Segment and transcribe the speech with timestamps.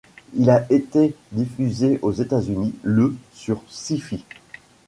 [0.33, 4.25] Il a été diffusé aux États-Unis le sur Syfy.